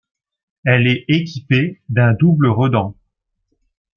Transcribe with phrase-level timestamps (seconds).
[0.65, 2.95] Elle est équipée d'un double redent.